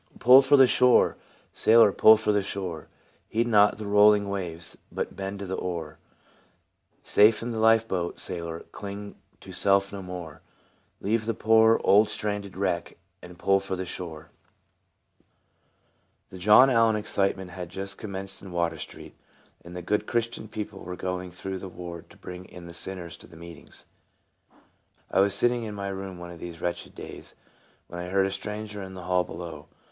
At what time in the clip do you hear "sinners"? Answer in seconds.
22.73-23.15